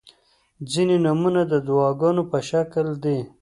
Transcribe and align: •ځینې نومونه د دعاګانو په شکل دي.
•ځینې 0.71 0.95
نومونه 1.05 1.41
د 1.51 1.53
دعاګانو 1.67 2.23
په 2.31 2.37
شکل 2.49 2.87
دي. 3.03 3.17